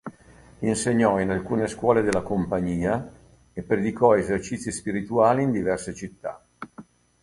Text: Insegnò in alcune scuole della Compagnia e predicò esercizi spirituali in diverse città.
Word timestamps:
Insegnò 0.61 1.19
in 1.19 1.29
alcune 1.29 1.67
scuole 1.67 2.01
della 2.01 2.23
Compagnia 2.23 3.07
e 3.53 3.61
predicò 3.61 4.15
esercizi 4.15 4.71
spirituali 4.71 5.43
in 5.43 5.51
diverse 5.51 5.93
città. 5.93 6.43